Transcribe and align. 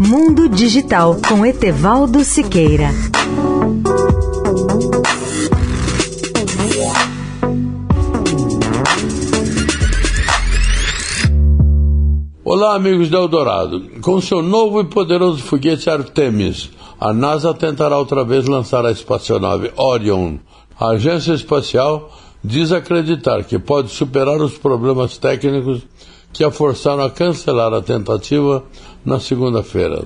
Mundo 0.00 0.48
Digital 0.48 1.16
com 1.28 1.44
Etevaldo 1.44 2.22
Siqueira. 2.22 2.90
Olá, 12.44 12.76
amigos 12.76 13.10
da 13.10 13.18
Eldorado. 13.18 13.90
Com 14.00 14.20
seu 14.20 14.40
novo 14.40 14.80
e 14.80 14.84
poderoso 14.84 15.42
foguete 15.42 15.90
Artemis, 15.90 16.70
a 17.00 17.12
NASA 17.12 17.52
tentará 17.52 17.98
outra 17.98 18.24
vez 18.24 18.46
lançar 18.46 18.86
a 18.86 18.92
espaçonave 18.92 19.72
Orion. 19.76 20.36
A 20.78 20.90
agência 20.90 21.32
espacial 21.32 22.08
diz 22.44 22.70
acreditar 22.70 23.42
que 23.42 23.58
pode 23.58 23.88
superar 23.90 24.40
os 24.40 24.56
problemas 24.56 25.18
técnicos 25.18 25.82
que 26.32 26.44
a 26.44 26.50
forçaram 26.50 27.02
a 27.02 27.10
cancelar 27.10 27.72
a 27.72 27.82
tentativa 27.82 28.64
na 29.04 29.18
segunda-feira. 29.18 30.04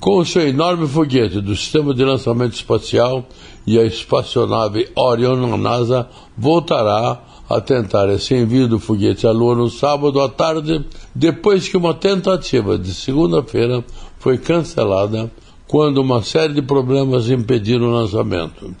Com 0.00 0.18
o 0.18 0.26
seu 0.26 0.48
enorme 0.48 0.88
foguete 0.88 1.40
do 1.40 1.54
sistema 1.54 1.94
de 1.94 2.04
lançamento 2.04 2.54
espacial 2.54 3.24
e 3.66 3.78
a 3.78 3.84
espaçonave 3.84 4.90
Orion, 4.96 5.54
a 5.54 5.56
NASA 5.56 6.08
voltará 6.36 7.20
a 7.48 7.60
tentar 7.60 8.08
esse 8.08 8.34
envio 8.34 8.66
do 8.66 8.78
foguete 8.78 9.26
à 9.26 9.30
Lua 9.30 9.54
no 9.54 9.70
sábado 9.70 10.20
à 10.20 10.28
tarde, 10.28 10.84
depois 11.14 11.68
que 11.68 11.76
uma 11.76 11.94
tentativa 11.94 12.78
de 12.78 12.92
segunda-feira 12.92 13.84
foi 14.18 14.38
cancelada 14.38 15.30
quando 15.68 15.98
uma 15.98 16.22
série 16.22 16.54
de 16.54 16.62
problemas 16.62 17.30
impediram 17.30 17.86
o 17.86 17.92
lançamento. 17.92 18.74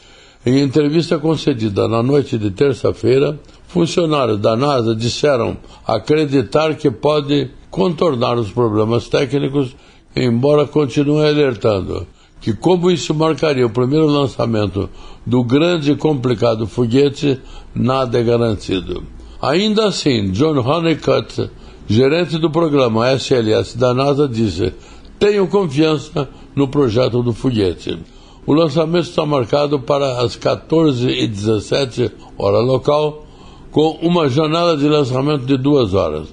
Em 0.44 0.58
entrevista 0.58 1.18
concedida 1.18 1.86
na 1.86 2.02
noite 2.02 2.36
de 2.36 2.50
terça-feira, 2.50 3.38
funcionários 3.68 4.40
da 4.40 4.56
NASA 4.56 4.92
disseram 4.92 5.56
acreditar 5.86 6.74
que 6.74 6.90
pode 6.90 7.48
contornar 7.70 8.36
os 8.36 8.50
problemas 8.50 9.08
técnicos, 9.08 9.76
embora 10.16 10.66
continuem 10.66 11.28
alertando 11.28 12.06
que, 12.40 12.52
como 12.52 12.90
isso 12.90 13.14
marcaria 13.14 13.64
o 13.64 13.70
primeiro 13.70 14.06
lançamento 14.06 14.90
do 15.24 15.44
grande 15.44 15.92
e 15.92 15.96
complicado 15.96 16.66
foguete, 16.66 17.40
nada 17.72 18.18
é 18.18 18.22
garantido. 18.24 19.04
Ainda 19.40 19.86
assim, 19.86 20.32
John 20.32 20.58
Honeycutt, 20.58 21.50
gerente 21.86 22.36
do 22.36 22.50
programa 22.50 23.12
SLS 23.12 23.78
da 23.78 23.94
NASA, 23.94 24.28
disse: 24.28 24.74
Tenho 25.20 25.46
confiança 25.46 26.28
no 26.54 26.66
projeto 26.66 27.22
do 27.22 27.32
foguete. 27.32 27.96
O 28.44 28.54
lançamento 28.54 29.08
está 29.08 29.24
marcado 29.24 29.78
para 29.78 30.20
as 30.20 30.36
14h17, 30.36 32.10
hora 32.36 32.58
local, 32.58 33.24
com 33.70 33.98
uma 34.02 34.28
janela 34.28 34.76
de 34.76 34.88
lançamento 34.88 35.46
de 35.46 35.56
duas 35.56 35.94
horas. 35.94 36.26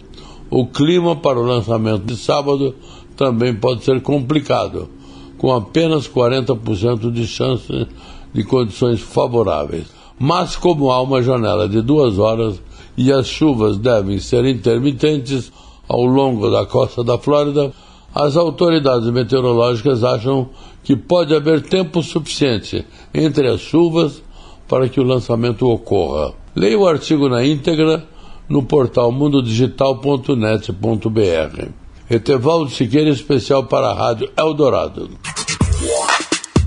O 0.49 0.65
clima 0.65 1.15
para 1.15 1.39
o 1.39 1.45
lançamento 1.45 2.05
de 2.05 2.17
sábado 2.17 2.73
também 3.15 3.53
pode 3.53 3.83
ser 3.83 4.01
complicado, 4.01 4.89
com 5.37 5.53
apenas 5.53 6.07
40% 6.07 7.11
de 7.11 7.27
chance 7.27 7.87
de 8.33 8.43
condições 8.43 8.99
favoráveis. 9.01 9.85
Mas, 10.17 10.55
como 10.55 10.89
há 10.89 10.99
uma 11.03 11.21
janela 11.21 11.69
de 11.69 11.79
duas 11.79 12.17
horas 12.17 12.59
e 12.97 13.11
as 13.13 13.27
chuvas 13.27 13.77
devem 13.77 14.17
ser 14.17 14.45
intermitentes 14.45 15.51
ao 15.87 16.05
longo 16.05 16.49
da 16.49 16.65
costa 16.65 17.03
da 17.03 17.19
Flórida, 17.19 17.71
as 18.13 18.35
autoridades 18.35 19.09
meteorológicas 19.09 20.03
acham 20.03 20.49
que 20.83 20.95
pode 20.95 21.35
haver 21.35 21.61
tempo 21.61 22.01
suficiente 22.01 22.85
entre 23.13 23.47
as 23.47 23.59
chuvas 23.59 24.23
para 24.67 24.89
que 24.89 24.99
o 24.99 25.03
lançamento 25.03 25.67
ocorra. 25.67 26.33
Leia 26.55 26.77
o 26.77 26.87
artigo 26.87 27.29
na 27.29 27.45
íntegra 27.45 28.03
no 28.47 28.63
portal 28.63 29.11
mundodigital.net.br. 29.11 31.67
Etevaldo 32.09 32.71
Siqueira, 32.71 33.11
especial 33.11 33.65
para 33.65 33.89
a 33.89 33.93
Rádio 33.93 34.31
Eldorado. 34.35 35.11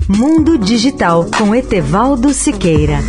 Mundo 0.07 0.57
Digital 0.57 1.25
com 1.37 1.53
Etevaldo 1.53 2.33
Siqueira. 2.33 2.99